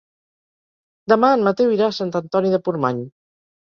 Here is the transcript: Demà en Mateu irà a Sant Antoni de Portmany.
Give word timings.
Demà 1.15 1.31
en 1.37 1.45
Mateu 1.51 1.79
irà 1.79 1.89
a 1.93 1.97
Sant 2.01 2.17
Antoni 2.25 2.57
de 2.59 2.65
Portmany. 2.69 3.09